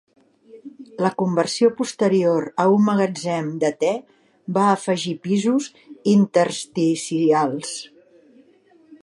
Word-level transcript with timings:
La 1.05 1.09
conversió 1.21 1.67
posterior 1.81 2.47
a 2.63 2.65
un 2.77 2.81
magatzem 2.87 3.51
de 3.65 3.71
te 3.85 3.93
va 4.57 4.65
afegir 4.71 5.15
pisos 5.29 5.69
intersticials. 6.15 7.77